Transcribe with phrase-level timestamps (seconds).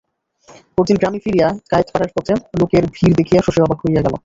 [0.75, 4.15] পরদিন গ্রামে ফিরিয়া কায়েতপাড়ার পথে লোকের ভিড় দেখিয়া শশী অবাক হইয়া গেল।